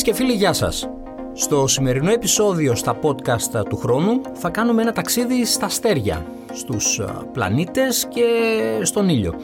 [0.00, 0.88] Φίλες και φίλοι, γεια σας.
[1.32, 7.04] Στο σημερινό επεισόδιο στα podcast του χρόνου θα κάνουμε ένα ταξίδι στα αστέρια, στους ε,
[7.32, 8.24] πλανήτες και
[8.82, 9.34] στον ήλιο.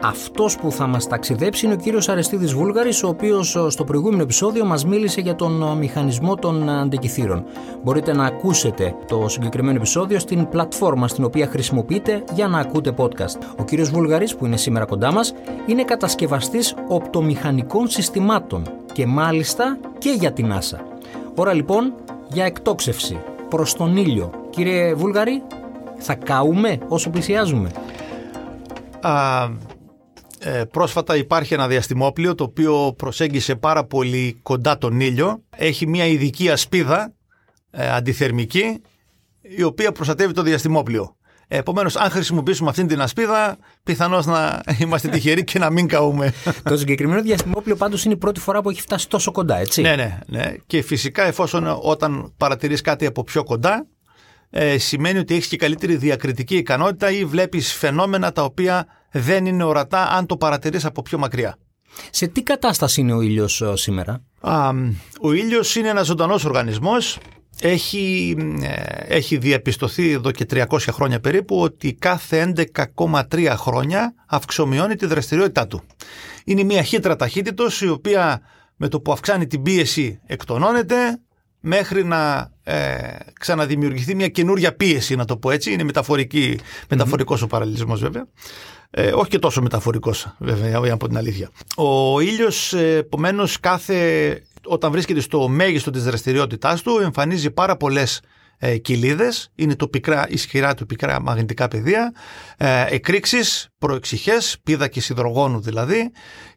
[0.00, 4.22] Αυτός που θα μας ταξιδέψει είναι ο κύριος Αρεστίδης Βούλγαρης, ο οποίος ε, στο προηγούμενο
[4.22, 7.44] επεισόδιο μας μίλησε για τον ε, μηχανισμό των αντικειθήρων.
[7.82, 13.38] Μπορείτε να ακούσετε το συγκεκριμένο επεισόδιο στην πλατφόρμα στην οποία χρησιμοποιείτε για να ακούτε podcast.
[13.58, 15.34] Ο κύριος Βούλγαρης που είναι σήμερα κοντά μας
[15.66, 18.62] είναι κατασκευαστής οπτομηχανικών συστημάτων
[18.98, 20.78] και μάλιστα και για την NASA.
[21.34, 21.94] Ώρα λοιπόν
[22.28, 24.30] για εκτόξευση προς τον ήλιο.
[24.50, 25.42] Κύριε Βούλγαρη,
[25.98, 27.70] θα καούμε όσο πλησιάζουμε;
[29.00, 29.44] Α,
[30.38, 35.42] ε, πρόσφατα υπάρχει ένα διαστημόπλιο το οποίο προσέγγισε πάρα πολύ κοντά τον ήλιο.
[35.56, 37.12] Έχει μια ειδική ασπίδα
[37.70, 38.82] ε, αντιθερμική
[39.40, 41.16] η οποία προστατεύει το διαστημόπλιο.
[41.48, 46.32] Επομένως, αν χρησιμοποιήσουμε αυτή την ασπίδα, πιθανώς να είμαστε τυχεροί και να μην καούμε.
[46.62, 49.96] το συγκεκριμένο διαστημόπλιο πάντως είναι η πρώτη φορά που έχει φτάσει τόσο κοντά, έτσι; Ναι,
[49.96, 50.54] ναι, ναι.
[50.66, 53.86] Και φυσικά, εφόσον όταν παρατηρείς κάτι από πιο κοντά,
[54.50, 59.64] ε, σημαίνει ότι έχεις και καλύτερη διακριτική ικανότητα ή βλέπεις φαινόμενα τα οποία δεν είναι
[59.64, 61.56] ορατά αν το παρατηρείς από πιο μακριά.
[62.10, 64.70] Σε τι κατάσταση είναι ο ήλιος ε, σήμερα; Α,
[65.20, 67.18] ο ήλιος είναι ένας ζωντανός οργανισμός
[67.60, 75.06] έχει, ε, έχει διαπιστωθεί εδώ και 300 χρόνια περίπου ότι κάθε 11,3 χρόνια αυξομειώνει τη
[75.06, 75.82] δραστηριότητά του.
[76.44, 78.40] Είναι μια χύτρα ταχύτητος η οποία
[78.76, 81.20] με το που αυξάνει την πίεση εκτονώνεται
[81.60, 82.98] μέχρι να ε,
[83.40, 85.72] ξαναδημιουργηθεί μια καινούρια πίεση να το πω έτσι.
[85.72, 88.26] Είναι μεταφορική, μεταφορικός ο παραλληλισμός βέβαια.
[88.90, 91.50] Ε, όχι και τόσο μεταφορικός βέβαια από την αλήθεια.
[91.76, 98.20] Ο ήλιος ε, επομένως κάθε όταν βρίσκεται στο μέγιστο της δραστηριότητάς του εμφανίζει πάρα πολλές
[98.58, 102.12] ε, κοιλίδες, είναι το πικρά, ισχυρά του πικρά μαγνητικά πεδία,
[102.56, 106.10] ε, εκρήξεις, προεξυχές, και υδρογόνου δηλαδή.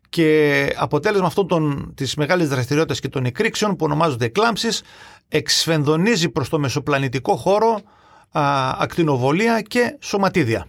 [0.10, 4.84] Και αποτέλεσμα αυτών των, της μεγάλης δραστηριότητας και των εκρήξεων που ονομάζονται εκλάμψεις
[5.28, 7.82] εξφενδονίζει προς το μεσοπλανητικό χώρο
[8.32, 10.68] α, ακτινοβολία και σωματίδια.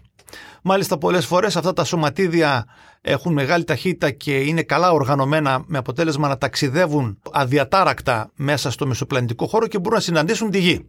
[0.62, 2.66] Μάλιστα πολλές φορές αυτά τα σωματίδια
[3.02, 9.46] έχουν μεγάλη ταχύτητα και είναι καλά οργανωμένα με αποτέλεσμα να ταξιδεύουν αδιατάρακτα μέσα στο μεσοπλανητικό
[9.46, 10.84] χώρο και μπορούν να συναντήσουν τη γη.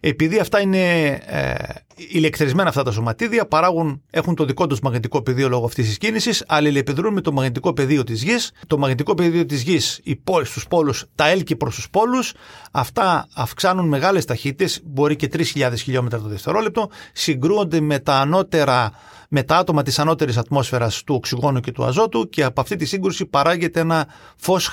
[0.00, 1.54] Επειδή αυτά είναι ε,
[1.94, 6.44] ηλεκτρισμένα αυτά τα σωματίδια, παράγουν, έχουν το δικό τους μαγνητικό πεδίο λόγω αυτής της κίνησης,
[6.48, 8.52] αλληλεπιδρούν με το μαγνητικό πεδίο της γης.
[8.66, 10.00] Το μαγνητικό πεδίο της γης
[10.44, 12.32] στους πόλους, τα έλκει προς τους πόλους.
[12.72, 18.92] Αυτά αυξάνουν μεγάλες ταχύτητες, μπορεί και 3.000 χιλιόμετρα το δευτερόλεπτο, συγκρούονται με τα ανώτερα
[19.34, 22.84] με τα άτομα της ανώτερης ατμόσφαιρας του οξυγόνου και του αζότου και από αυτή τη
[22.84, 24.66] σύγκρουση παράγεται ένα φως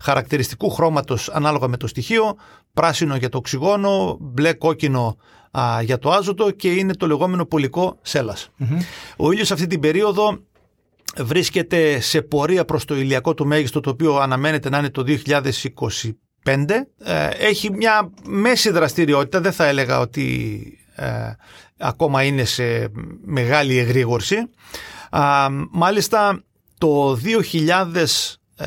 [0.00, 2.36] χαρακτηριστικού χρώματος ανάλογα με το στοιχείο,
[2.72, 5.16] πράσινο για το οξυγόνο, μπλε κόκκινο
[5.82, 7.98] για το άζωτο και είναι το λεγόμενο πολικό
[9.16, 10.38] Ο ήλιος αυτή την περίοδο
[11.16, 16.12] βρίσκεται σε πορεία προς το ηλιακό του μέγιστο το οποίο αναμένεται να είναι το 2025.
[16.98, 20.60] Ε, έχει μια μέση δραστηριότητα, δεν θα έλεγα ότι
[20.96, 21.32] ε,
[21.78, 22.88] ακόμα είναι σε
[23.24, 24.36] μεγάλη εγρήγορση.
[25.70, 26.42] μάλιστα
[26.78, 28.66] το 2000, ε,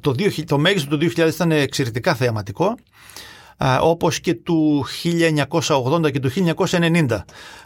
[0.00, 2.74] το, 2000, το μέγιστο του 2000 ήταν εξαιρετικά θεαματικό
[3.80, 4.86] όπως και του
[5.66, 7.18] 1980 και του 1990.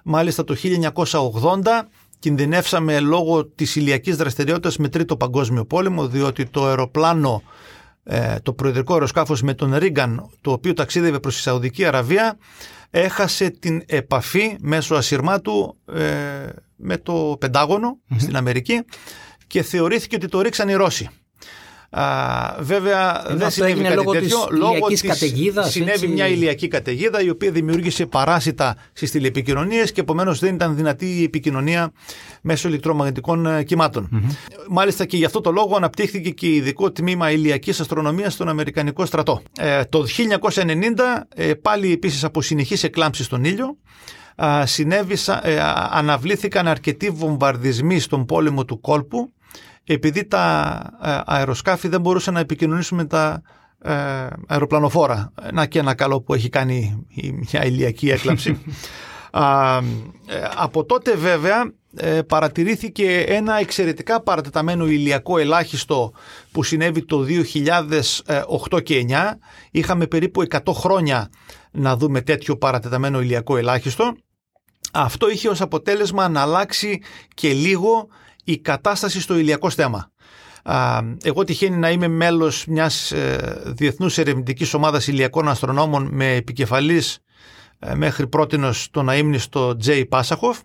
[0.04, 0.56] Μάλιστα το
[1.02, 1.82] 1980
[2.18, 7.79] κινδυνεύσαμε λόγω της ηλιακής δραστηριότητας με τρίτο παγκόσμιο πόλεμο διότι το αεροπλάνο ε,
[8.42, 12.38] το προεδρικό αεροσκάφος με τον Ρίγκαν το οποίο ταξίδευε προς τη Σαουδική Αραβία
[12.90, 16.02] έχασε την επαφή μέσω ασυρμάτου ε,
[16.76, 18.84] με το πενταγωνο στην Αμερική
[19.46, 21.08] και θεωρήθηκε ότι το ρίξαν οι Ρώσοι.
[21.90, 24.46] Α, βέβαια Ενώ δεν συνέβη κάτι λόγω τέτοιο.
[24.48, 26.08] Της λόγω της καταιγίδας, συνέβη έτσι...
[26.08, 31.22] μια ηλιακή καταιγίδα η οποία δημιούργησε παράσιτα στις τηλεπικοινωνίες και επομένως δεν ήταν δυνατή η
[31.22, 31.92] επικοινωνία
[32.42, 33.64] μέσω ηλεκτρομαγνητικών ε,
[34.68, 39.42] Μάλιστα και γι' αυτό το λόγο αναπτύχθηκε και ειδικό τμήμα ηλιακής αστρονομίας στον Αμερικανικό στρατό.
[39.58, 40.04] Ε, το
[40.50, 40.74] 1990
[41.34, 43.76] ε, πάλι επίσης από συνεχείς εκλάμψεις στον ήλιο
[44.64, 45.58] συνέβησαν, ε,
[45.90, 49.32] αναβλήθηκαν αρκετοί βομβαρδισμοί στον πόλεμο του κόλπου
[49.84, 53.42] επειδή τα ε, αεροσκάφη δεν μπορούσαν να επικοινωνήσουν με τα
[53.82, 53.92] ε,
[54.46, 55.32] αεροπλανοφόρα.
[55.52, 57.06] Να και ένα καλό που έχει κάνει
[57.50, 58.58] μια ηλιακή έκλαψη.
[59.32, 59.80] Ε,
[60.56, 61.72] από τότε βέβαια
[62.26, 66.12] παρατηρήθηκε ένα εξαιρετικά παρατεταμένο ηλιακό ελάχιστο
[66.52, 67.26] που συνέβη το
[68.70, 69.14] 2008 και 2009.
[69.70, 71.30] Είχαμε περίπου 100 χρόνια
[71.70, 74.16] να δούμε τέτοιο παρατεταμένο ηλιακό ελάχιστο.
[74.92, 77.02] Αυτό είχε ως αποτέλεσμα να αλλάξει
[77.34, 78.08] και λίγο
[78.50, 80.10] η κατάσταση στο ηλιακό στέμα.
[81.22, 87.18] Εγώ τυχαίνει να είμαι μέλος μιας ε, διεθνούς ερευνητικής ομάδας ηλιακών αστρονόμων με επικεφαλής
[87.78, 90.58] ε, μέχρι πρότινος τον αείμνηστο Τζέι Πάσαχοφ.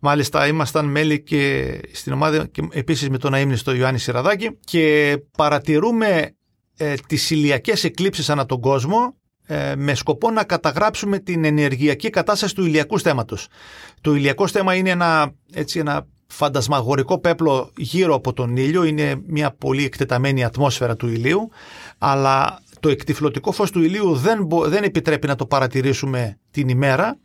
[0.00, 6.36] Μάλιστα ήμασταν μέλη και στην ομάδα και επίσης με τον αείμνηστο Ιωάννη Σιραδάκη και παρατηρούμε
[6.76, 9.16] ε, τις ηλιακές εκλήψεις ανά τον κόσμο
[9.46, 13.48] ε, με σκοπό να καταγράψουμε την ενεργειακή κατάσταση του ηλιακού στέματος.
[14.00, 19.50] Το ηλιακό στέμα είναι ένα, έτσι, ένα φαντασμαγορικό πέπλο γύρω από τον ήλιο, είναι μια
[19.50, 21.50] πολύ εκτεταμένη ατμόσφαιρα του ηλίου,
[21.98, 27.18] αλλά το εκτιφλωτικό φως του ηλίου δεν, δεν επιτρέπει να το παρατηρήσουμε την ημέρα,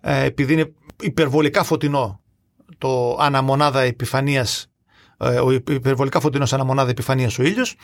[0.00, 2.20] ε, επειδή είναι υπερβολικά φωτεινό
[2.78, 4.68] το αναμονάδα επιφανείας
[5.18, 7.74] ε, ο υπερβολικά φωτεινός αναμονάδα επιφανίας ο ήλιος.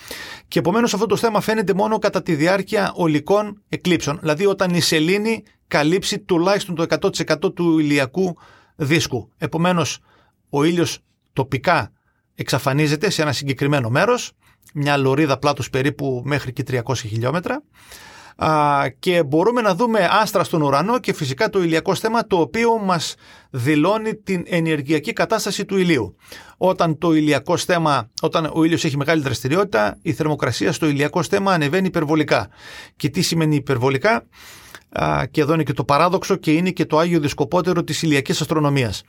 [0.48, 4.18] Και επομένως αυτό το θέμα φαίνεται μόνο κατά τη διάρκεια ολικών εκλήψεων.
[4.20, 8.36] Δηλαδή όταν η σελήνη καλύψει τουλάχιστον το 100% του ηλιακού
[8.76, 9.30] δίσκου.
[9.38, 9.98] Επομένως
[10.50, 10.99] ο ήλιος
[11.32, 11.93] τοπικά
[12.35, 14.32] εξαφανίζεται σε ένα συγκεκριμένο μέρος,
[14.75, 17.62] μια λωρίδα πλάτους περίπου μέχρι και 300 χιλιόμετρα
[18.99, 23.14] και μπορούμε να δούμε άστρα στον ουρανό και φυσικά το ηλιακό στέμα το οποίο μας
[23.50, 26.17] δηλώνει την ενεργειακή κατάσταση του ηλίου.
[26.56, 31.52] Όταν το ηλιακό στέμα, όταν ο ήλιος έχει μεγάλη δραστηριότητα, η θερμοκρασία στο ηλιακό στέμα
[31.52, 32.49] ανεβαίνει υπερβολικά.
[32.97, 34.26] Και τι σημαίνει υπερβολικά;
[35.31, 39.02] και εδώ είναι και το παράδοξο και είναι και το άγιο δισκοπότερο της ηλιακής αστρονομίας.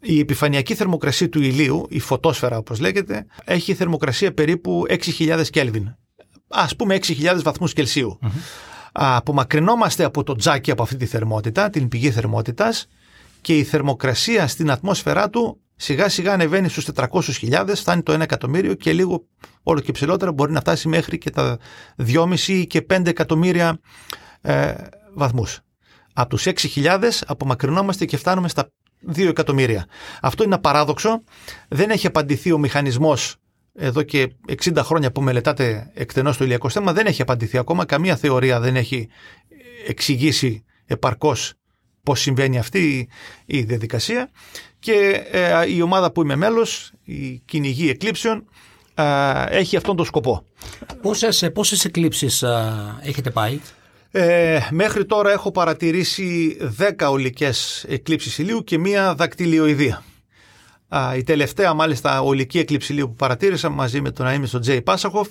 [0.00, 5.94] Η επιφανειακή θερμοκρασία του ηλίου, η φωτόσφαιρα όπως λέγεται, έχει θερμοκρασία περίπου 6.000 Κέλβιν
[6.48, 8.18] ας πούμε 6.000 βαθμούς Κελσίου.
[8.22, 8.28] Mm-hmm.
[8.92, 12.86] Απομακρυνόμαστε από το τζάκι από αυτή τη θερμότητα, την πηγή θερμότητας
[13.40, 18.74] και η θερμοκρασία στην ατμόσφαιρά του σιγά σιγά ανεβαίνει στους 400.000, φτάνει το 1 εκατομμύριο
[18.74, 19.26] και λίγο
[19.62, 21.58] όλο και ψηλότερα μπορεί να φτάσει μέχρι και τα
[22.06, 23.80] 2,5 και 5 εκατομμύρια
[24.40, 24.74] ε,
[25.14, 25.60] βαθμούς.
[26.12, 28.70] Από τους 6.000 απομακρυνόμαστε και φτάνουμε στα
[29.16, 29.86] 2 εκατομμύρια.
[30.20, 31.22] Αυτό είναι ένα παράδοξο.
[31.68, 33.36] Δεν έχει απαντηθεί ο μηχανισμός
[33.74, 34.32] εδώ και
[34.64, 37.84] 60 χρόνια που μελετάτε εκτενώς το ηλιακό θέμα δεν έχει απαντηθεί ακόμα.
[37.84, 39.08] Καμία θεωρία δεν έχει
[39.86, 41.52] εξηγήσει επαρκώς
[42.02, 43.08] πώς συμβαίνει αυτή
[43.46, 44.30] η διαδικασία
[44.78, 48.44] και ε, η ομάδα που είμαι μέλος, η κυνηγή εκλήψεων,
[48.94, 50.44] ε, έχει αυτόν τον σκοπό.
[51.02, 52.72] Πόσες, πόσες εκλήψεις ε,
[53.02, 53.60] έχετε πάει;
[54.10, 60.02] Ε, μέχρι τώρα έχω παρατηρήσει 10 ολικές εκλήψεις ηλίου και μία δακτυλιοειδία.
[61.16, 65.28] Η τελευταία μάλιστα ολική έκλειψη που παρατήρησα μαζί με τον αείμιστο Τζέι Πάσαχοφ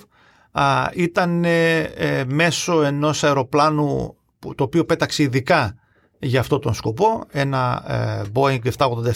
[0.94, 5.74] ήταν ε, ε, μέσω ενός αεροπλάνου που, το οποίο πέταξε ειδικά
[6.18, 8.58] για αυτό τον σκοπό, ένα ε, Boeing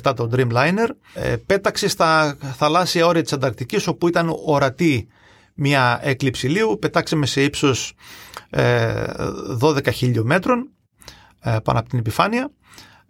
[0.03, 5.09] 787 το Dreamliner, ε, πέταξε στα θαλάσσια όρια της Ανταρκτικής όπου ήταν ορατή
[5.55, 7.93] μια έκλειψη λίου, πετάξαμε σε ύψος
[9.61, 10.69] 12 χιλιόμετρων
[11.63, 12.51] πάνω από την επιφάνεια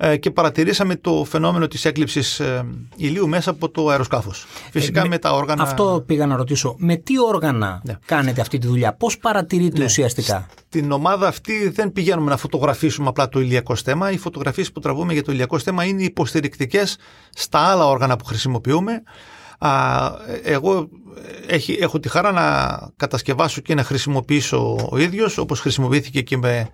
[0.04, 2.66] ε, και παρατηρήσαμε το φαινόμενο της έκλειψης ε,
[2.96, 4.46] ηλίου μέσα από το αεροσκάφος.
[4.70, 5.62] Φυσικά ε, με, τα όργανα...
[5.62, 6.74] Αυτό πήγα να ρωτήσω.
[6.78, 7.98] Με τι όργανα ναι.
[8.06, 9.84] κάνετε αυτή τη δουλειά, πώς παρατηρείτε ναι.
[9.84, 14.10] ουσιαστικά; Την ομάδα αυτή δεν πηγαίνουμε να φωτογραφίσουμε απλά το ηλιακό στέμα.
[14.10, 16.96] Οι φωτογραφίες που τραβούμε για το ηλιακό στέμα είναι υποστηρικτικές
[17.30, 19.02] στα άλλα όργανα που χρησιμοποιούμε.
[20.42, 20.88] Εγώ
[21.80, 26.70] έχω τη χαρά να κατασκευάσω και να χρησιμοποιήσω ο ίδιος όπως χρησιμοποιήθηκε και με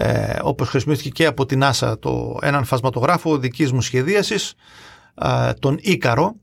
[0.00, 4.54] ε, όπως χρησιμοποιήθηκε και από την NASA το, έναν φασματογράφο δικής μου σχεδίασης,
[5.14, 6.34] ε, τον Ίκαρο,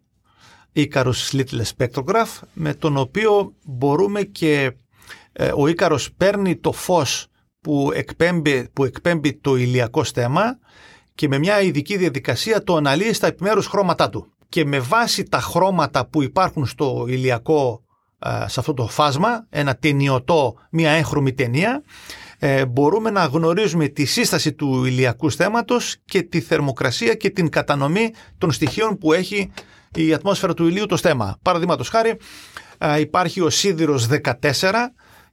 [0.72, 4.72] Ίκαρος Little Spectrograph, με τον οποίο μπορούμε και
[5.32, 7.28] ε, ο Ίκαρος παίρνει το φως
[7.62, 10.60] που εκπέμπει, που εκπέμπει το ηλιακό στέμα
[11.16, 14.35] και με μια ειδική διαδικασία το αναλύει στα επιμέρους χρώματά του.
[14.50, 17.84] Και με βάση τα χρώματα που υπάρχουν στο ηλιακό,
[18.20, 21.84] ε, σε αυτό το φάσμα, ένα ταινιωτό, μια έγχρωμη ταινία,
[22.40, 28.14] ε, μπορούμε να γνωρίζουμε τη σύσταση του ηλιακού στέματος και τη θερμοκρασία και την κατανομή
[28.38, 29.52] των στοιχείων που έχει
[29.96, 31.38] η ατμόσφαιρα του ηλίου το στέμα.
[31.42, 32.18] Παραδείγματος χάρη
[32.78, 34.72] ε, υπάρχει ο σίδηρος 14,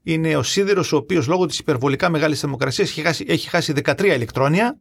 [0.03, 4.05] είναι ο σίδηρος ο οποίος λόγω της υπερβολικά μεγάλης θερμοκρασίας έχει χάσει, έχει χάσει 13
[4.05, 4.79] ηλεκτρόνια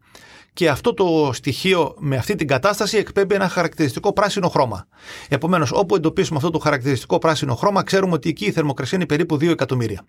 [0.54, 4.88] και αυτό το στοιχείο με αυτή την κατάσταση εκπέμπει ένα χαρακτηριστικό πράσινο χρώμα.
[5.30, 9.36] Επομένως, όπου εντοπίσουμε αυτό το χαρακτηριστικό πράσινο χρώμα, ξέρουμε ότι εκεί η θερμοκρασία είναι περίπου
[9.36, 10.06] 2 εκατομμύρια.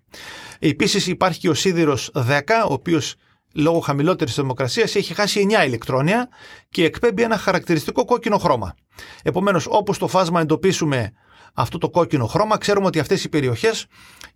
[0.58, 3.14] Επίσης, υπάρχει και ο σίδηρος 10, ο οποίος
[3.54, 6.28] λόγω χαμηλότερης θερμοκρασίας έχει χάσει 9 ηλεκτρόνια
[6.70, 8.74] και εκπέμπει ένα χαρακτηριστικό κόκκινο χρώμα.
[9.22, 11.12] Επομένως, όπως το φάσμα εντοπίσουμε
[11.54, 13.86] αυτό το κόκκινο χρώμα, ξέρουμε ότι αυτές οι περιοχές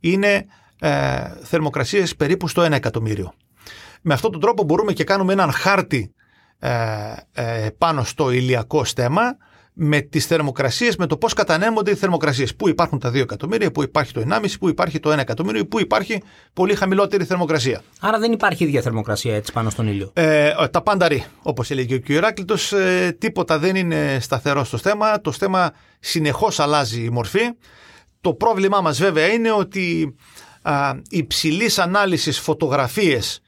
[0.01, 0.47] είναι
[0.81, 3.33] ε, θερμοκρασίες περίπου στο 1 εκατομμύριο.
[4.09, 6.15] Με αυτόν τον τρόπο μπορούμε και κάνουμε έναν χάρτη
[6.59, 6.71] ε,
[7.33, 9.37] ε, πάνω στο ηλιακό στέμα
[9.73, 12.57] με τις θερμοκρασίες, με το πώς κατανέμονται οι θερμοκρασίες.
[12.57, 15.81] Πού υπάρχουν τα 2 εκατομμύρια, πού υπάρχει το 1,5, πού υπάρχει το 1 εκατομμύριο, πού
[15.81, 16.23] υπάρχει
[16.53, 17.83] πολύ χαμηλότερη θερμοκρασία.
[18.01, 20.11] Άρα δεν υπάρχει ίδια θερμοκρασία έτσι πάνω στον ήλιο.
[20.15, 22.09] Ε, τα πάντα ρί, όπως έλεγε ο κ.
[22.09, 25.21] Ηράκλητος, ε, τίποτα δεν είναι σταθερό στο στέμα.
[25.21, 25.71] Το στέμα
[26.01, 27.51] συνεχώς αλλάζει η μορφή.
[28.21, 30.15] Το πρόβλημά μας βέβαια είναι ότι
[30.63, 33.41] α, υψηλής ανάλυσης φωτογραφίες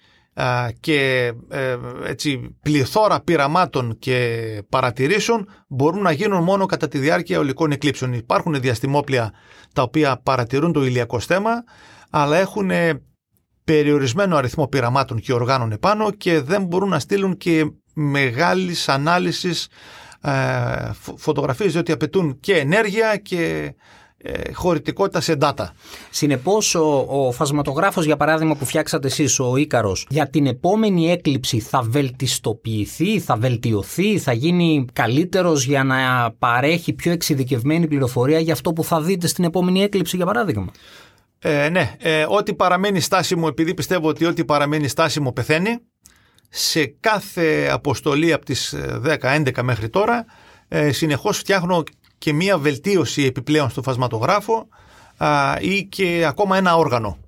[0.80, 1.76] και ε,
[2.06, 8.12] έτσι πληθώρα πειραμάτων και παρατηρήσεων μπορούν να γίνουν μόνο κατά τη διάρκεια ολικών εκλήψεων.
[8.12, 9.32] Υπάρχουν διαστημόπλια
[9.72, 11.64] τα οποία παρατηρούν το ηλιακό στέμα
[12.10, 12.70] αλλά έχουν
[13.64, 19.68] περιορισμένο αριθμό πειραμάτων και οργάνων επάνω και δεν μπορούν να στείλουν και μεγάλης ανάλυσης
[20.20, 23.74] ε, φωτογραφίες διότι απαιτούν και ενέργεια και
[24.22, 25.64] ε, χωρητικότητα σε data.
[26.10, 31.60] Συνεπώς ο, ο φασματογράφος για παράδειγμα που φτιάξατε εσείς ο Ίκαρος για την επόμενη έκλειψη
[31.60, 38.72] θα βελτιστοποιηθεί, θα βελτιωθεί, θα γίνει καλύτερος για να παρέχει πιο εξειδικευμένη πληροφορία για αυτό
[38.72, 40.72] που θα δείτε στην επόμενη έκλειψη για παράδειγμα;
[41.38, 45.78] Ε, ναι, ε, ό,τι παραμένει στάσιμο, επειδή πιστεύω ότι ό,τι παραμένει στάσιμο πεθαίνει,
[46.48, 50.24] σε κάθε αποστολή από τις 10-11 ε, μέχρι τώρα,
[50.68, 51.82] ε, συνεχώς φτιάχνω
[52.18, 54.68] και μία βελτίωση επιπλέον στο φασματογράφο
[55.16, 57.18] α, ή και ακόμα ένα όργανο.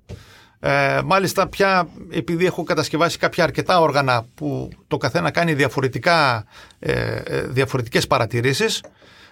[0.63, 6.45] Ε, μάλιστα πια επειδή έχω κατασκευάσει κάποια αρκετά όργανα που το καθένα κάνει διαφορετικά,
[6.79, 8.81] ε, ε διαφορετικές παρατηρήσεις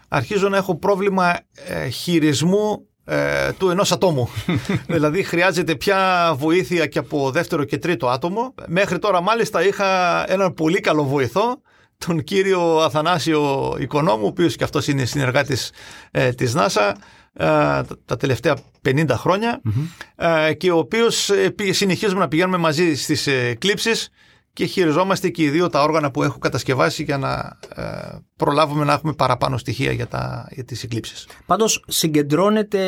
[0.08, 4.30] αρχίζω να έχω πρόβλημα ε, χειρισμού ε, του ενός ατόμου.
[4.88, 8.54] δηλαδή χρειάζεται πια βοήθεια και από δεύτερο και τρίτο άτομο.
[8.68, 11.62] Μέχρι τώρα μάλιστα είχα έναν πολύ καλό βοηθό
[12.06, 15.72] τον κύριο Αθανάσιο Οικονόμου, ο οποίος και αυτός είναι συνεργάτης
[16.12, 16.96] ε, της ΝΑΣΑ
[17.34, 17.46] ε,
[18.06, 19.62] τα τελευταία 50 χρονια
[20.16, 24.10] ε, και ο οποίος ε, συνεχίζουμε να πηγαίνουμε μαζί στις κλήψεις
[24.54, 27.58] και χειριζόμαστε και οι δύο τα όργανα που έχω κατασκευάσει για να
[28.36, 31.28] προλάβουμε να έχουμε παραπάνω στοιχεία για, τα, για τις εκλήψεις.
[31.46, 32.80] Πάντως συγκεντρώνεται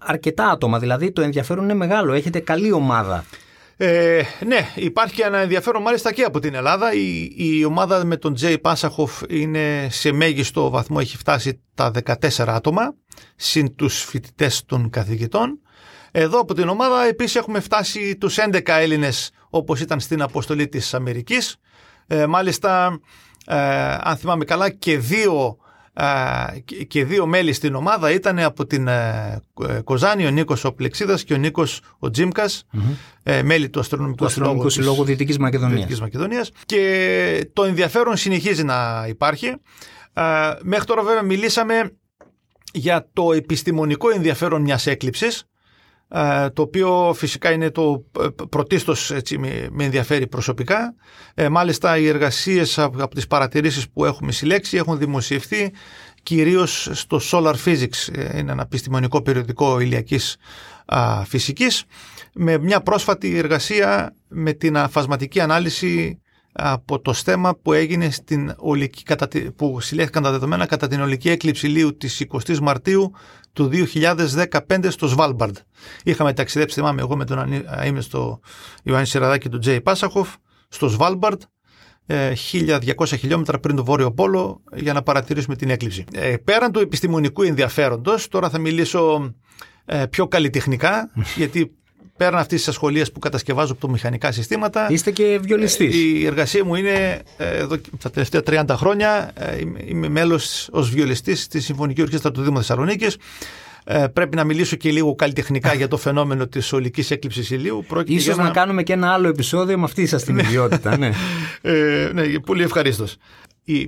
[0.00, 3.24] αρκετά άτομα, δηλαδή το ενδιαφέρον είναι μεγάλο, έχετε καλή ομάδα.
[3.82, 6.92] Ε, ναι, υπάρχει και ένα ενδιαφέρον μάλιστα και από την Ελλάδα.
[6.92, 12.28] Η, η ομάδα με τον Τζέι Πάσαχοφ είναι σε μέγιστο βαθμό, έχει φτάσει τα 14
[12.46, 12.94] άτομα,
[13.36, 15.60] συν τους φοιτητές των καθηγητών.
[16.10, 20.94] Εδώ από την ομάδα επίσης έχουμε φτάσει τους 11 Έλληνες όπως ήταν στην αποστολή της
[20.94, 21.56] Αμερικής.
[22.06, 23.00] Ε, μάλιστα,
[23.46, 23.56] ε,
[24.00, 25.56] αν θυμάμαι καλά, και δύο
[26.88, 31.24] και δύο μέλη στην ομάδα ήταν από την ε, ε, Κοζάνη, ο Νίκος ο Πλεξίδας
[31.24, 32.64] και ο Νίκος ο τζιμκας
[33.22, 36.00] ε, μέλη του Αστρονομικού, Αστρονομικού Συλλόγου, Συλλόγου Δυτικής Μακεδονίας.
[36.00, 36.50] Μακεδονίας.
[36.66, 39.56] Και το ενδιαφέρον συνεχίζει να υπάρχει.
[40.62, 41.92] Μέχρι τώρα βέβαια μιλήσαμε
[42.72, 45.44] για το επιστημονικό ενδιαφέρον μιας έκλειψης ε,
[46.52, 50.94] το οποίο φυσικά είναι το ε, πρωτίστως έτσι, με, ενδιαφέρει προσωπικά.
[51.34, 55.72] Ε, μάλιστα οι εργασίες από, από τις παρατηρήσεις που έχουμε συλλέξει έχουν δημοσιευθεί
[56.22, 60.36] κυρίως στο Solar Physics, είναι ένα επιστημονικό περιοδικό ηλιακής
[60.86, 61.84] α, φυσικής,
[62.34, 66.20] με μια πρόσφατη εργασία με την αφασματική ανάλυση
[66.52, 69.04] από το στέμα που έγινε στην ολική,
[69.56, 73.12] που συλλέχθηκαν τα δεδομένα κατά την ολική έκλειψη λίου της 20 Μαρτίου
[73.52, 75.56] του 2015 στο Σβάλμπαρντ.
[76.04, 78.40] Είχαμε ταξιδέψει, θυμάμαι εγώ με τον είμαι στο
[78.82, 80.34] Ιωάννη Σιραδάκη και τον Τζέι Πάσαχοφ
[80.68, 81.42] στο Σβάλμπαρντ
[82.06, 86.04] 1200 χιλιόμετρα πριν το Βόρειο Πόλο για να παρατηρήσουμε την έκλειψη.
[86.12, 89.34] Ε, πέραν του επιστημονικού ενδιαφέροντος, τώρα θα μιλήσω
[89.84, 91.74] ε, πιο καλλιτεχνικά, γιατί
[92.20, 94.86] πέραν αυτής της ασχολίας που κατασκευάζω από το μηχανικά συστήματα.
[94.90, 95.96] Είστε και βιολιστής.
[95.96, 99.30] Η εργασία μου είναι ε, εδώ τα τελευταία 30 χρόνια.
[99.34, 103.16] Ε, είμαι μέλος ως βιολιστής στη Συμφωνική Ορχήστρα του Δήμου Θεσσαλονίκης.
[103.84, 107.84] Ε, πρέπει να μιλήσω και λίγο καλλιτεχνικά για το φαινόμενο της ολικής έκλειψης ηλίου.
[108.04, 108.42] Ίσως να...
[108.42, 110.98] να κάνουμε και ένα άλλο επεισόδιο με αυτή σας την ιδιότητα.
[110.98, 111.10] ναι.
[111.62, 113.16] ε, ναι, πολύ ευχαρίστως.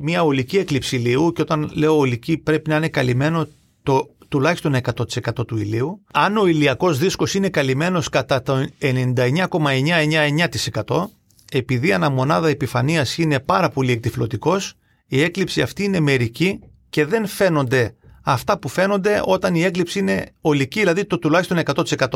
[0.00, 3.48] Μια ολική έκλειψη ηλίου, και όταν λέω ολική πρέπει να είναι καλυμμένο
[3.82, 6.04] το τουλάχιστον 100% του ηλίου.
[6.12, 11.04] Αν ο ηλιακός δίσκος είναι καλυμμένος κατά το 99,999%
[11.52, 14.74] επειδή αναμονάδα επιφανείας είναι πάρα πολύ εκτιφλωτικός,
[15.06, 16.58] η έκλειψη αυτή είναι μερική
[16.90, 22.08] και δεν φαίνονται αυτά που φαίνονται όταν η έκλειψη είναι ολική, δηλαδή το τουλάχιστον 100%.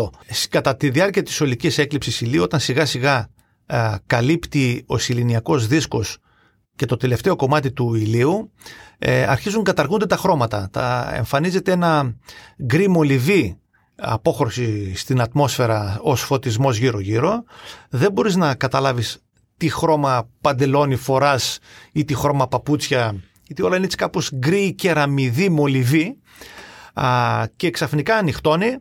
[0.49, 3.29] Κατά τη διάρκεια της ολικής έκλειψης ηλίου, όταν σιγά σιγά
[3.67, 6.19] α, καλύπτει ο σιλινιακός δίσκος
[6.77, 8.53] και το τελευταίο κομμάτι του ηλίου,
[8.99, 10.69] ε, αρχίζουν καταργούνται τα χρώματα.
[10.73, 12.17] Τα, εμφανίζεται ένα
[12.65, 13.59] γκρι μολυβί
[13.97, 17.45] απόχρωση στην ατμόσφαιρα ως φωτισμός γύρω-γύρω.
[17.89, 19.19] Δεν μπορείς να καταλάβεις
[19.57, 21.59] τι χρώμα παντελόνι φοράς
[21.93, 23.15] ή τι χρώμα παπούτσια
[23.47, 26.19] γιατί όλα είναι έτσι κάπως γκρι κεραμιδί μολυβί
[27.57, 28.77] και ξαφνικά ανοιχτώνει ε,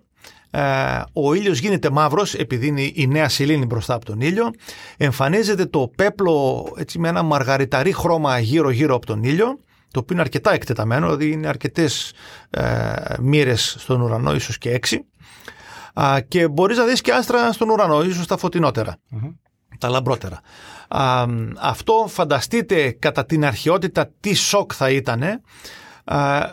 [1.13, 4.51] ο ήλιος γίνεται μαύρος επειδή είναι η νέα σελήνη μπροστά από τον ήλιο
[4.97, 9.59] εμφανίζεται το πέπλο έτσι με ένα μαργαριταρί χρώμα γύρω γύρω από τον ήλιο
[9.91, 12.13] το οποίο είναι αρκετά εκτεταμένο, δηλαδή είναι αρκετές
[12.49, 15.05] ε, μοίρες στον ουρανό, ίσως και έξι
[16.27, 18.97] και μπορείς να δεις και άστρα στον ουρανό, ίσως τα φωτεινοτερα
[19.79, 20.39] τα λαμπρότερα.
[21.59, 25.23] αυτό φανταστείτε κατά την αρχαιότητα τι σοκ θα ήταν,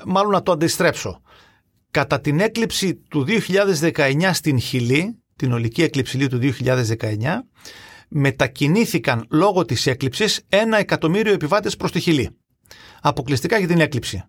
[0.04, 1.20] μάλλον να το αντιστρέψω.
[1.92, 7.44] Κατά την έκλειψη του 2019 στην Χιλή, την ολική έκλειψη του 2019,
[8.08, 12.30] μετακινήθηκαν λόγω της έκλειψης ένα εκατομμύριο επιβάτες προς τη Χιλή.
[13.02, 14.22] Αποκλειστικά για την έκλειψη.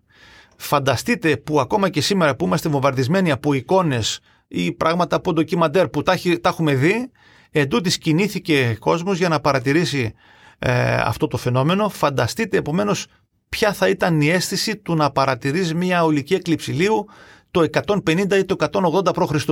[0.56, 6.02] Φανταστείτε που ακόμα και σήμερα που είμαστε βομβαρδισμένοι από εικόνες ή πράγματα από ντοκιμαντέρ που
[6.02, 7.10] τα, έχει- τα έχουμε δει.
[7.50, 10.12] Εν τούτης κινήθηκε κόσμος για να παρατηρήσει
[10.58, 11.88] ε, αυτό το φαινόμενο.
[11.88, 13.06] Φανταστείτε επομένως
[13.48, 17.06] ποια θα ήταν η αίσθηση του να παρατηρείς μια ολική έκλειψη ηλίου
[17.54, 17.66] το
[18.06, 19.48] 150 ή το 180 π.Χ.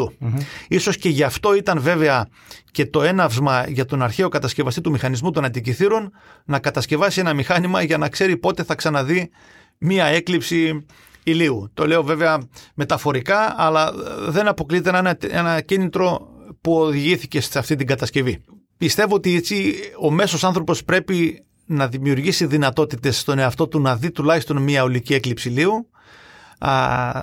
[0.69, 2.27] Ίσως και γι' αυτό ήταν βέβαια
[2.71, 6.13] και το έναυσμα για τον αρχαίο κατασκευαστή του μηχανισμού των αντικειθήρων
[6.45, 9.31] να κατασκευάσει ένα μηχάνημα για να ξέρει πότε θα ξαναδεί
[9.79, 10.87] μία έκλειψη
[11.23, 11.71] ηλίου.
[11.75, 12.43] Το λέω βέβαια
[12.75, 13.93] μεταφορικά, αλλά
[14.29, 16.29] δεν αποκλείται να είναι ένα κίνητρο
[16.61, 18.43] που οδηγήθηκε σε αυτή την κατασκευή.
[18.77, 24.11] Πιστεύω ότι έτσι ο μέσος άνθρωπος πρέπει να δημιουργήσει δυνατότητες στον εαυτό του να δει
[24.11, 25.92] τουλάχιστον μία ολική έκλειψη ηλίου α,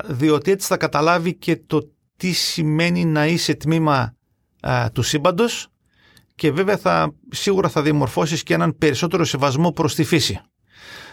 [0.06, 4.16] διότι έτσι θα καταλάβει και το τι σημαίνει να είσαι τμήμα
[4.60, 5.68] α, του σύμπαντος
[6.36, 10.40] και βέβαια θα, σίγουρα θα διαμορφώσεις και έναν περισσότερο σεβασμό προς τη φύση.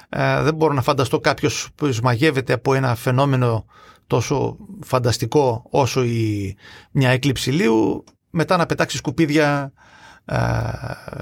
[0.09, 3.65] Ε, δεν μπορώ να φανταστώ κάποιος που μαγεύεται από ένα φαινόμενο
[4.07, 6.57] τόσο φανταστικό όσο η,
[6.91, 9.73] μια έκλειψη ηλίου μετά να πετάξει σκουπίδια
[10.25, 10.39] ε,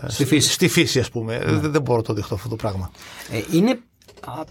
[0.06, 0.50] Στη φύση.
[0.50, 1.38] στη φύση ας πούμε.
[1.38, 2.90] Δεν, δεν μπορώ να το δεχτώ αυτό το πράγμα.
[3.30, 3.76] Ε, είναι, α,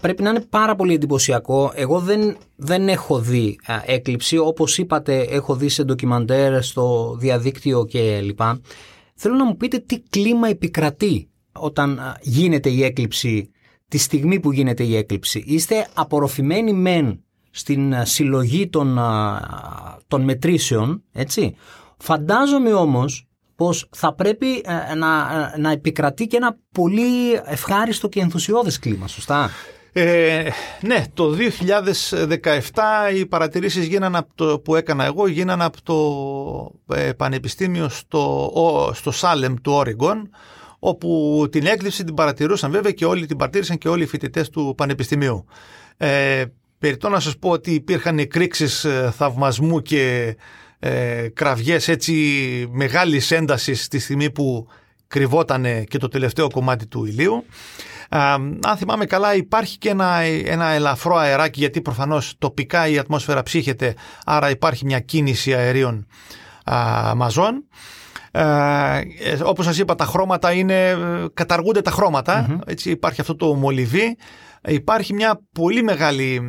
[0.00, 1.72] πρέπει να είναι πάρα πολύ εντυπωσιακό.
[1.74, 4.38] Εγώ δεν, δεν έχω δει α, έκλειψη.
[4.38, 8.60] Όπως είπατε, έχω δει σε ντοκιμαντέρ στο διαδίκτυο και λοιπά.
[9.14, 13.50] Θέλω να μου πείτε τι κλίμα επικρατεί όταν α, γίνεται η έκλειψη,
[13.88, 15.44] τη στιγμή που γίνεται η έκλειψη.
[15.46, 19.40] Είστε απορροφημένοι μεν στην α, συλλογή των, α,
[20.08, 21.54] των μετρήσεων, έτσι.
[21.98, 28.20] Φαντάζομαι όμως πως θα πρέπει ε, να, ε, να επικρατεί και ένα πολύ ευχάριστο και
[28.20, 29.50] ενθουσιώδες κλίμα, σωστά;
[29.92, 30.48] Ε,
[30.80, 37.12] ναι, το 2017 οι παρατηρήσεις γίνανε από το, που έκανα εγώ γίνανε από το ε,
[37.12, 40.30] Πανεπιστήμιο στο, ο- στο Σάλεμ του Όριγκον
[40.78, 44.74] όπου την έκλειψη την παρατηρούσαν βέβαια και όλοι την παρατήρησαν και όλοι οι φοιτητές του
[44.76, 45.44] Πανεπιστημίου.
[45.96, 46.44] Ε,
[46.78, 50.36] περιττώ να σας πω ότι υπήρχαν εκρήξεις ε, θαυμασμού και
[50.86, 52.14] ε, κραυγές έτσι
[52.70, 54.68] μεγάλης έντασης στη στιγμή που
[55.06, 57.44] κρυβότανε και το τελευταίο κομμάτι του ηλίου.
[58.08, 63.42] Α, αν θυμάμαι καλά υπάρχει και ένα, ένα ελαφρό αεράκι γιατί προφανώς τοπικά η ατμόσφαιρα
[63.42, 63.94] ψύχεται
[64.24, 66.06] άρα υπάρχει μια κίνηση αερίων
[66.64, 67.64] α, μαζών.
[68.30, 68.42] Ε,
[69.20, 70.96] ε, όπως σας είπα τα χρώματα είναι, ε,
[71.34, 74.16] καταργούνται τα χρωματα έτσι υπάρχει αυτό το μολυβί
[74.68, 76.40] υπάρχει μια πολύ μεγάλη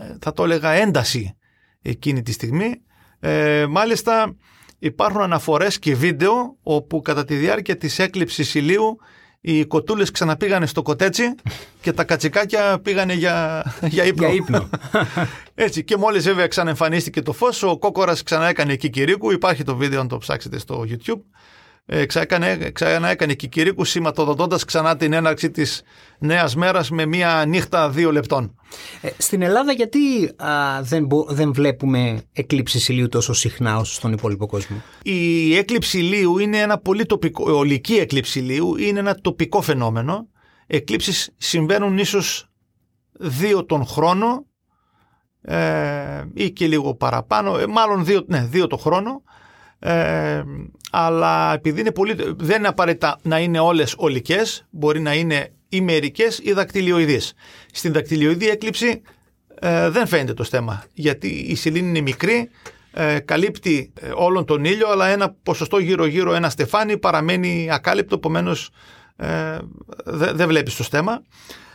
[0.00, 1.36] ε, θα το έλεγα ένταση
[1.82, 2.82] εκείνη τη στιγμή
[3.26, 4.36] ε, μάλιστα
[4.78, 8.98] υπάρχουν αναφορές και βίντεο όπου κατά τη διάρκεια της έκλειψης ηλίου
[9.40, 11.34] οι κοτούλες ξαναπήγανε στο κοτέτσι
[11.80, 14.26] και τα κατσικάκια πήγανε για, για ύπνο.
[14.26, 14.68] Για ύπνο.
[15.54, 20.00] Έτσι και μόλις βέβαια ξαναεμφανίστηκε το φως ο Κόκορας ξανά έκανε κικυρίκου υπάρχει το βίντεο
[20.00, 21.20] αν το ψάξετε στο YouTube
[21.86, 25.82] ε, ξαναέκανε, ξαναέκανε κικυρίκου σηματοδοτώντας ξανά την έναρξη της
[26.18, 28.54] νέας μέρας με μία νύχτα δύο λεπτών.
[29.00, 34.12] Ε, στην Ελλάδα γιατί α, δεν, μπο- δεν βλέπουμε εκλήψεις ηλίου τόσο συχνά όσο στον
[34.12, 39.14] υπόλοιπο κόσμο; Η έκλειψη ηλίου είναι ένα πολύ τοπικό, η ολική έκλειψη ηλίου είναι ένα
[39.14, 40.28] τοπικό φαινόμενο.
[40.66, 42.48] Εκλήψεις συμβαίνουν ίσως
[43.12, 44.46] δύο τον χρόνο
[45.40, 49.22] ε, ή και λίγο παραπάνω, ε, μάλλον δύο, ναι, δύο το χρόνο.
[49.86, 50.42] Ε,
[50.90, 56.38] αλλά επειδή είναι πολύ, δεν είναι απαραίτητα να είναι όλες ολικές, μπορεί να είναι ημερικές
[56.42, 57.32] ή δακτυλιοειδείς.
[57.72, 59.02] Στην δακτυλιοειδή έκλειψη
[59.60, 62.50] ε, δεν φαίνεται το στέμα, γιατί η σελήνη είναι μικρή,
[62.92, 68.70] ε, καλύπτει ε, όλον τον ήλιο, αλλά ένα ποσοστό γύρω-γύρω, ένα στεφάνι παραμένει ακάλυπτο, επομένως
[69.16, 69.58] ε,
[70.04, 71.22] δεν δε βλέπεις το στέμα.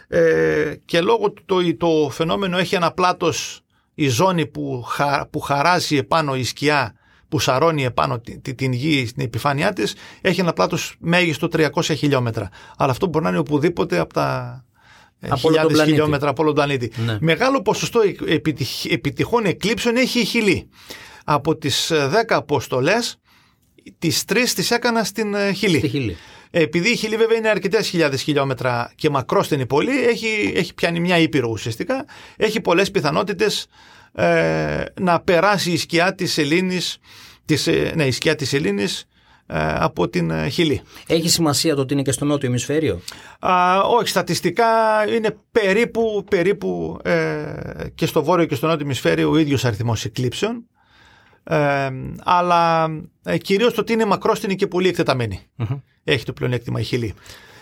[0.08, 3.62] Ε, και λόγω του το, το φαινόμενο έχει ένα πλάτος,
[3.94, 6.94] η ζώνη που, χα, που χαράζει επάνω η σκιά,
[7.30, 11.70] που σαρώνει επάνω τη- τη- την γη στην επιφάνειά της, έχει ένα πλάτος μέγιστο 300
[11.82, 12.50] χιλιόμετρα.
[12.78, 14.64] Αλλά αυτό μπορεί να είναι οπουδήποτε από τα
[15.20, 15.92] ε, Από όλο τον χιλιάδες πλανήτη.
[15.96, 16.92] χιλιόμετρα από όλο τον πλανήτη.
[17.06, 17.18] Ναι.
[17.22, 20.70] Μεγάλο ποσοστό επιτυχ- επιτυχών εκλήψεων έχει η Χιλή.
[21.26, 23.18] Από τις ε, 10 αποστολές,
[24.00, 25.78] τις 3 τις έκανα στην ε, Χιλή.
[25.78, 26.18] Στη Χιλή.
[26.52, 31.18] Επειδή η Χιλή βέβαια είναι αρκετές χιλιάδες χιλιόμετρα και μακρόστενη πόλη, έχει, έχει πιάνει μια
[31.18, 32.06] ήπειρο ουσιαστικά,
[32.38, 33.68] έχει πολλές πιθανότητες
[34.14, 36.98] ε, να περάσει η σκιά της Ελλήνης,
[37.46, 39.06] της, ε, ναι, η σκιά της Ελλήνης
[39.46, 40.82] ε, από την ε, Χιλή.
[41.08, 43.00] Έχει σημασία το ότι είναι και στο νότιο ημισφαίριο;
[43.40, 44.66] Α, όχι, στατιστικά
[45.16, 47.54] είναι περίπου, περίπου ε,
[47.96, 50.66] και στο βόρειο και στο νότιο ημισφαίριο ο ίδιος αριθμός εκλήψεων.
[51.44, 51.90] Ε,
[52.24, 52.90] αλλά
[53.24, 55.40] ε, κυρίως το ότι είναι μακρόστινη και πολύ εκτεταμένη.
[56.04, 57.14] Έχει το πλεονέκτημα η Χιλή.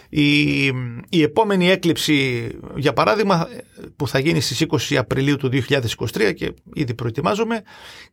[0.10, 0.66] Η,
[1.10, 3.48] η επόμενη έκλειψη, για παράδειγμα,
[3.96, 7.62] που θα γίνει στις 20 Απριλίου του 2023 και ήδη προετοιμάζομαι,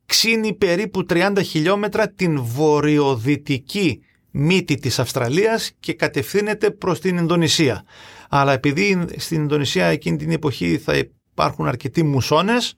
[0.06, 7.84] ξύνει περίπου 30 χιλιόμετρα την βορειοδυτική μύτη της Αυστραλίας και κατευθύνεται προς την Ινδονησία.
[8.28, 12.76] Αλλά επειδή στην Ινδονησία εκείνη την εποχή θα υπάρχουν αρκετοί μουσώνες,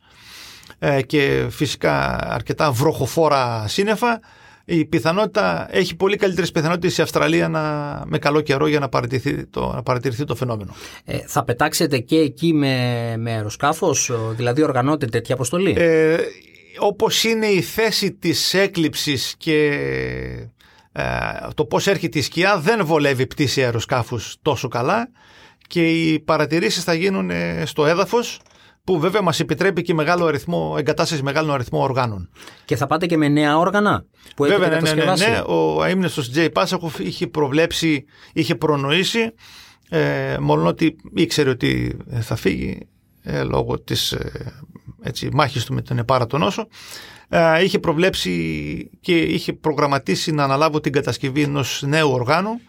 [0.79, 4.21] ε, και φυσικά αρκετά βροχοφόρα σύννεφα,
[4.69, 7.63] η πιθανότητα, έχει πολύ καλύτερες πιθανότητες η Αυστραλία να,
[8.07, 10.75] με καλό καιρό για να παρατηρηθεί το, να παρατηρηθεί το φαινόμενο.
[11.05, 16.17] Ε, θα πετάξετε και εκεί με, με αεροσκάφος, δηλαδή οργανώνετε τέτοια αποστολή; Ε,
[16.79, 19.71] όπως είναι η θέση της έκλειψης και
[20.93, 21.03] ε,
[21.55, 25.09] το πώς έρχεται η σκιά δεν βολεύει πτήση αεροσκάφους τόσο καλά
[25.67, 28.41] και οι παρατηρήσεις θα γίνουν ε, στο έδαφος
[28.87, 32.31] που βέβαια μας επιτρέπει και μεγάλο αριθμό, εγκατάστασης μεγάλων αριθμό οργάνων.
[32.65, 34.05] Και θα πάτε και με νέα όργανα
[34.37, 39.33] που βέβαια, έχετε ναι, ναι, ναι, ναι, ο αείμνηστος Τζέι Πάσαχοφ είχε προβλέψει, είχε προνοήσει
[39.89, 42.89] ε, μόνο ότι ήξερε ότι θα φύγει
[43.23, 44.53] ε, λόγω της ε,
[45.03, 46.67] έτσι, μάχης του με τον Επάρατο Νόσο
[47.29, 52.61] ε, είχε προβλέψει και είχε προγραμματίσει να αναλάβω την κατασκευή ενός νέου οργάνου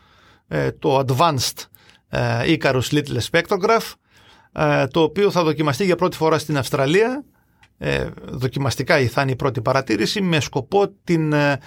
[0.48, 1.64] ε, το Advanced
[2.10, 4.07] ε, Icarus Little Spectrograph ε,
[4.92, 7.24] το οποίο θα δοκιμαστεί για πρώτη φορά στην Αυστραλία
[7.78, 11.60] ε, δοκιμαστικά θα είναι η πρώτη παρατήρηση με σκοπό την, ε,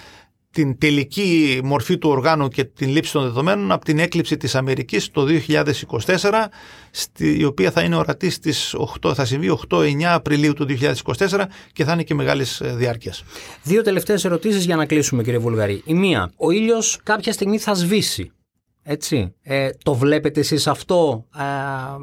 [0.51, 5.11] την τελική μορφή του οργάνου και την λήψη των δεδομένων από την έκλειψη της Αμερικής
[5.11, 6.49] το 2024
[6.91, 10.65] στη, η οποία θα είναι ορατή στις 8, θα συμβεί 8-9 Απριλίου του
[11.17, 13.23] 2024 και θα είναι και μεγάλης διάρκειας.
[13.63, 15.81] Δύο τελευταίες ερωτήσεις για να κλείσουμε κύριε Βουλγαρή.
[15.85, 18.31] Η μία, ο ήλιος κάποια στιγμή θα σβήσει.
[18.91, 19.33] Έτσι.
[19.41, 21.43] Ε, το βλέπετε εσείς αυτό ε,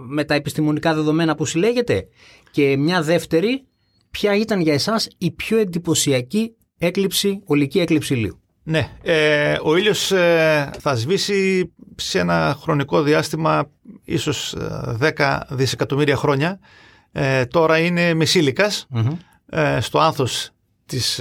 [0.09, 2.07] με τα επιστημονικά δεδομένα που συλλέγετε;
[2.51, 3.65] Και μια δεύτερη,
[4.11, 10.11] ποια ήταν για εσάς η πιο εντυπωσιακή έκλειψη, ολική έκλειψη ηλίου; Ναι, ε, ο ήλιος
[10.11, 13.71] ε, θα σβήσει σε ένα χρονικό διάστημα
[14.05, 14.57] ίσως
[15.17, 16.59] 10 δισεκατομμύρια χρόνια.
[17.51, 18.87] τώρα είναι μεσήλικας
[19.81, 20.51] στο άνθος
[20.87, 21.21] της,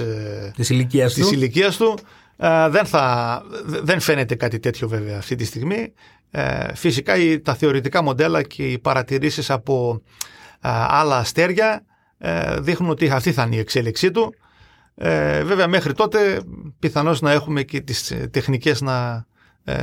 [0.56, 1.98] της, ηλικίας, της ηλικίας του
[2.40, 5.92] ε, δεν, θα, δεν φαίνεται κάτι τέτοιο βέβαια αυτή τη στιγμή.
[6.30, 10.02] Ε, φυσικά τα θεωρητικά μοντέλα και οι παρατηρήσεις από
[10.60, 11.82] ε, άλλα αστέρια
[12.58, 14.34] δείχνουν ότι αυτή θα είναι η εξέλιξή του.
[15.44, 16.40] βέβαια μέχρι τότε
[16.78, 19.26] πιθανώς να έχουμε και τις τεχνικές να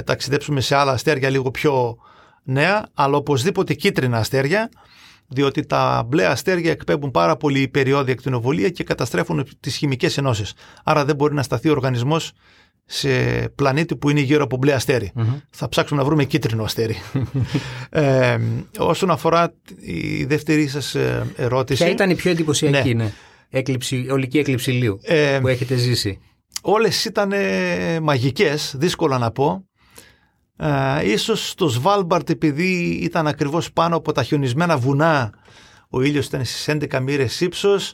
[0.06, 1.98] ταξιδέψουμε σε άλλα αστέρια λίγο πιο
[2.44, 4.70] νέα, αλλά οπωσδήποτε κίτρινα αστέρια
[5.28, 10.54] διότι τα μπλε αστέρια εκπέμπουν πάρα πολύ υπεριόδια εκτινοβολία και καταστρέφουν τις χημικές ενώσεις.
[10.84, 12.32] Άρα δεν μπορεί να σταθεί ο οργανισμός
[12.86, 13.10] σε
[13.56, 14.76] πλανήτη που είναι γύρω από μπλε
[15.50, 16.98] Θα ψάξουμε να βρούμε κίτρινο αστέρι.
[17.90, 18.38] ε,
[18.78, 21.84] όσον αφορά η δεύτερη σας ε, ερώτηση.
[21.84, 23.04] Ποια ήταν η πιο εντυπωσιακή ναι.
[23.04, 23.12] ναι.
[23.50, 26.20] Έκλειψη, ολική έκλειψη ηλίου ε, που έχετε ζήσει.
[26.62, 27.34] Όλες ήταν
[28.02, 29.66] μαγικές, δύσκολα να πω.
[30.58, 35.34] Ε, ίσως στο Σβάλμπαρτ επειδή ήταν ακριβώς πάνω από τα χιονισμένα βουνά
[35.90, 37.94] ο ήλιος ήταν στις 11 μοίρες ύψος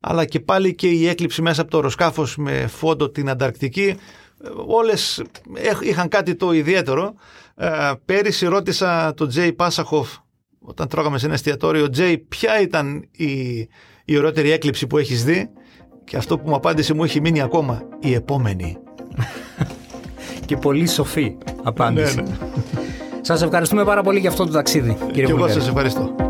[0.00, 3.96] αλλά και πάλι και η έκλειψη μέσα από το αεροσκάφος με φόντο την Ανταρκτική
[4.66, 5.22] όλες
[5.80, 7.14] είχαν κάτι το ιδιαίτερο.
[7.54, 10.16] Ε, πέρυσι ρώτησα τον Τζέι Πάσαχοφ
[10.58, 13.58] όταν τρώγαμε σε ένα εστιατόριο Τζέι ποια ήταν η,
[14.04, 15.50] η ωραίτερη έκλειψη που έχεις δει;
[16.04, 18.76] Και αυτό που μου απάντησε μου έχει μείνει ακόμα η επόμενη
[20.46, 22.16] και πολύ σοφή απάντηση.
[22.16, 22.36] Ναι, ναι.
[23.20, 26.29] Σας ευχαριστούμε πάρα πολύ για αυτό το ταξίδι, κύριε Και εγώ σας ευχαριστώ.